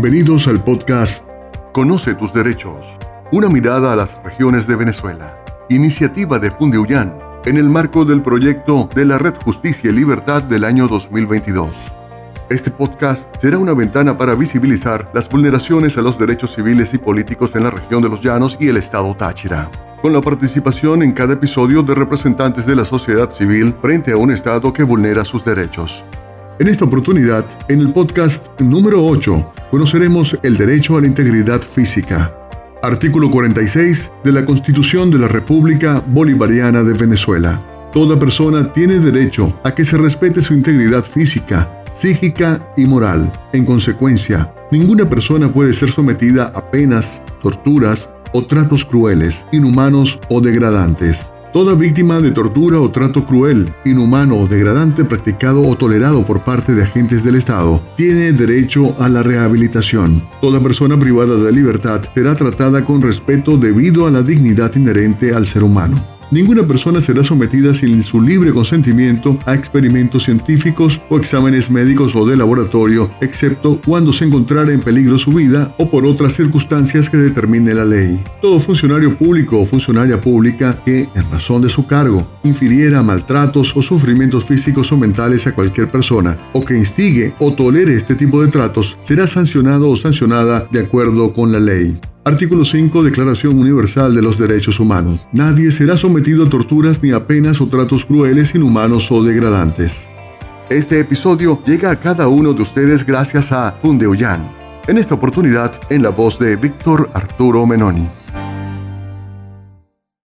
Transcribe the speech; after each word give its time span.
Bienvenidos 0.00 0.46
al 0.46 0.62
podcast 0.62 1.28
Conoce 1.72 2.14
tus 2.14 2.32
derechos. 2.32 2.86
Una 3.32 3.48
mirada 3.48 3.92
a 3.92 3.96
las 3.96 4.16
regiones 4.22 4.64
de 4.68 4.76
Venezuela. 4.76 5.42
Iniciativa 5.70 6.38
de 6.38 6.52
Fundeuyán 6.52 7.18
en 7.44 7.56
el 7.56 7.68
marco 7.68 8.04
del 8.04 8.22
proyecto 8.22 8.88
de 8.94 9.04
la 9.04 9.18
Red 9.18 9.34
Justicia 9.44 9.90
y 9.90 9.92
Libertad 9.92 10.44
del 10.44 10.62
año 10.62 10.86
2022. 10.86 11.72
Este 12.48 12.70
podcast 12.70 13.34
será 13.40 13.58
una 13.58 13.74
ventana 13.74 14.16
para 14.16 14.36
visibilizar 14.36 15.10
las 15.14 15.28
vulneraciones 15.28 15.98
a 15.98 16.02
los 16.02 16.16
derechos 16.16 16.54
civiles 16.54 16.94
y 16.94 16.98
políticos 16.98 17.56
en 17.56 17.64
la 17.64 17.70
región 17.70 18.00
de 18.00 18.08
los 18.08 18.20
Llanos 18.20 18.56
y 18.60 18.68
el 18.68 18.76
estado 18.76 19.16
Táchira 19.16 19.68
con 20.00 20.12
la 20.12 20.20
participación 20.20 21.02
en 21.02 21.12
cada 21.12 21.34
episodio 21.34 21.82
de 21.82 21.94
representantes 21.94 22.66
de 22.66 22.76
la 22.76 22.84
sociedad 22.84 23.30
civil 23.30 23.74
frente 23.82 24.12
a 24.12 24.16
un 24.16 24.30
Estado 24.30 24.72
que 24.72 24.84
vulnera 24.84 25.24
sus 25.24 25.44
derechos. 25.44 26.04
En 26.60 26.66
esta 26.66 26.86
oportunidad, 26.86 27.44
en 27.68 27.78
el 27.78 27.92
podcast 27.92 28.60
número 28.60 29.06
8, 29.06 29.52
conoceremos 29.70 30.36
el 30.42 30.56
derecho 30.56 30.96
a 30.96 31.00
la 31.00 31.06
integridad 31.06 31.62
física. 31.62 32.34
Artículo 32.82 33.30
46 33.30 34.10
de 34.24 34.32
la 34.32 34.44
Constitución 34.44 35.08
de 35.12 35.18
la 35.18 35.28
República 35.28 36.02
Bolivariana 36.04 36.82
de 36.82 36.94
Venezuela. 36.94 37.62
Toda 37.92 38.18
persona 38.18 38.72
tiene 38.72 38.98
derecho 38.98 39.56
a 39.62 39.72
que 39.72 39.84
se 39.84 39.98
respete 39.98 40.42
su 40.42 40.52
integridad 40.52 41.04
física, 41.04 41.84
psíquica 41.94 42.72
y 42.76 42.86
moral. 42.86 43.32
En 43.52 43.64
consecuencia, 43.64 44.52
ninguna 44.72 45.08
persona 45.08 45.52
puede 45.52 45.72
ser 45.72 45.92
sometida 45.92 46.50
a 46.56 46.72
penas, 46.72 47.22
torturas 47.40 48.10
o 48.32 48.44
tratos 48.44 48.84
crueles, 48.84 49.46
inhumanos 49.52 50.18
o 50.28 50.40
degradantes 50.40 51.30
Toda 51.52 51.74
víctima 51.74 52.20
de 52.20 52.30
tortura 52.30 52.78
o 52.78 52.90
trato 52.90 53.24
cruel, 53.24 53.68
inhumano 53.86 54.36
o 54.36 54.46
degradante 54.46 55.02
practicado 55.02 55.66
o 55.66 55.74
tolerado 55.76 56.22
por 56.22 56.40
parte 56.40 56.74
de 56.74 56.82
agentes 56.82 57.24
del 57.24 57.36
Estado 57.36 57.80
tiene 57.96 58.32
derecho 58.32 58.94
a 58.98 59.08
la 59.08 59.22
rehabilitación. 59.22 60.28
Toda 60.42 60.60
persona 60.60 60.98
privada 60.98 61.36
de 61.36 61.50
libertad 61.50 62.02
será 62.14 62.34
tratada 62.34 62.84
con 62.84 63.00
respeto 63.00 63.56
debido 63.56 64.06
a 64.06 64.10
la 64.10 64.22
dignidad 64.22 64.74
inherente 64.76 65.34
al 65.34 65.46
ser 65.46 65.62
humano. 65.62 66.17
Ninguna 66.30 66.62
persona 66.62 67.00
será 67.00 67.24
sometida 67.24 67.72
sin 67.72 68.02
su 68.02 68.20
libre 68.20 68.52
consentimiento 68.52 69.38
a 69.46 69.54
experimentos 69.54 70.24
científicos 70.24 71.00
o 71.08 71.16
exámenes 71.16 71.70
médicos 71.70 72.14
o 72.14 72.26
de 72.26 72.36
laboratorio, 72.36 73.10
excepto 73.22 73.80
cuando 73.82 74.12
se 74.12 74.26
encontrara 74.26 74.70
en 74.70 74.80
peligro 74.80 75.16
su 75.16 75.32
vida 75.32 75.74
o 75.78 75.90
por 75.90 76.04
otras 76.04 76.34
circunstancias 76.34 77.08
que 77.08 77.16
determine 77.16 77.72
la 77.72 77.86
ley. 77.86 78.22
Todo 78.42 78.60
funcionario 78.60 79.16
público 79.16 79.58
o 79.58 79.64
funcionaria 79.64 80.20
pública 80.20 80.82
que, 80.84 81.08
en 81.14 81.30
razón 81.30 81.62
de 81.62 81.70
su 81.70 81.86
cargo, 81.86 82.30
infiriera 82.44 83.02
maltratos 83.02 83.74
o 83.74 83.80
sufrimientos 83.80 84.44
físicos 84.44 84.92
o 84.92 84.98
mentales 84.98 85.46
a 85.46 85.54
cualquier 85.54 85.90
persona, 85.90 86.38
o 86.52 86.62
que 86.62 86.76
instigue 86.76 87.32
o 87.38 87.54
tolere 87.54 87.94
este 87.94 88.14
tipo 88.14 88.42
de 88.42 88.48
tratos, 88.48 88.98
será 89.00 89.26
sancionado 89.26 89.88
o 89.88 89.96
sancionada 89.96 90.68
de 90.70 90.80
acuerdo 90.80 91.32
con 91.32 91.52
la 91.52 91.60
ley. 91.60 91.98
Artículo 92.28 92.62
5 92.62 93.04
Declaración 93.04 93.58
Universal 93.58 94.14
de 94.14 94.20
los 94.20 94.38
Derechos 94.38 94.78
Humanos. 94.78 95.26
Nadie 95.32 95.70
será 95.70 95.96
sometido 95.96 96.44
a 96.44 96.50
torturas 96.50 97.02
ni 97.02 97.10
a 97.10 97.26
penas 97.26 97.58
o 97.62 97.66
tratos 97.66 98.04
crueles, 98.04 98.54
inhumanos 98.54 99.10
o 99.10 99.22
degradantes. 99.22 100.10
Este 100.68 101.00
episodio 101.00 101.62
llega 101.64 101.90
a 101.90 101.98
cada 101.98 102.28
uno 102.28 102.52
de 102.52 102.60
ustedes 102.60 103.06
gracias 103.06 103.50
a 103.50 103.78
Fundeoyan. 103.80 104.46
En 104.86 104.98
esta 104.98 105.14
oportunidad, 105.14 105.80
en 105.88 106.02
la 106.02 106.10
voz 106.10 106.38
de 106.38 106.56
Víctor 106.56 107.08
Arturo 107.14 107.64
Menoni. 107.64 108.06